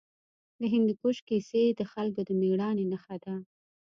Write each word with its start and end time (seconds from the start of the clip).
د 0.59 0.61
هندوکش 0.73 1.17
کیسې 1.29 1.63
د 1.69 1.81
خلکو 1.91 2.21
د 2.25 2.29
مېړانې 2.41 2.85
نښه 2.91 3.17
ده. 3.23 3.35